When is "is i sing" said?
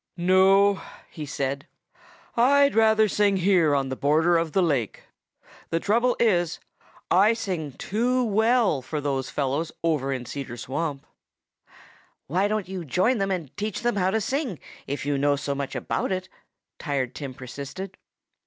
6.19-7.73